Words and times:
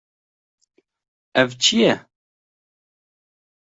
Ev 1.41 1.49
çi 1.61 1.75
ye? 1.81 1.93